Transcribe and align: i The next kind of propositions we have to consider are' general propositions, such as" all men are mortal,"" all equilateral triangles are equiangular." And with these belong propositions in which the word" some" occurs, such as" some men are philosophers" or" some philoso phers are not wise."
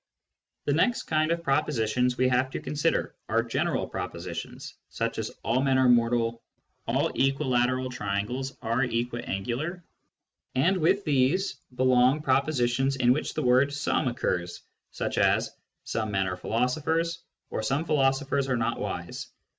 i 0.67 0.71
The 0.71 0.73
next 0.77 1.03
kind 1.03 1.31
of 1.31 1.43
propositions 1.43 2.17
we 2.17 2.27
have 2.27 2.49
to 2.49 2.59
consider 2.59 3.13
are' 3.29 3.43
general 3.43 3.87
propositions, 3.87 4.73
such 4.89 5.19
as" 5.19 5.29
all 5.43 5.61
men 5.61 5.77
are 5.77 5.87
mortal,"" 5.87 6.41
all 6.87 7.11
equilateral 7.13 7.91
triangles 7.91 8.57
are 8.63 8.79
equiangular." 8.81 9.83
And 10.55 10.77
with 10.77 11.03
these 11.05 11.57
belong 11.75 12.23
propositions 12.23 12.95
in 12.95 13.13
which 13.13 13.35
the 13.35 13.43
word" 13.43 13.71
some" 13.73 14.07
occurs, 14.07 14.63
such 14.89 15.19
as" 15.19 15.51
some 15.93 16.09
men 16.09 16.25
are 16.25 16.35
philosophers" 16.35 17.19
or" 17.51 17.61
some 17.61 17.85
philoso 17.85 18.25
phers 18.27 18.49
are 18.49 18.57
not 18.57 18.79
wise." 18.79 19.27